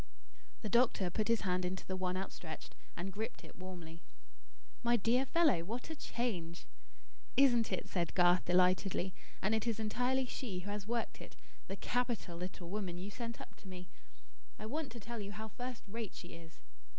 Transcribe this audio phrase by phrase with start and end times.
[0.63, 4.01] The doctor put his hand into the one outstretched, and gripped it warmly.
[4.81, 5.63] "My dear fellow!
[5.63, 6.65] What a change!"
[7.37, 9.13] "Isn't it?" said Garth delightedly.
[9.43, 11.35] "And it is entirely she who has worked it,
[11.67, 13.89] the capital little woman you sent up to me.
[14.57, 16.61] I want to tell you how first rate she is."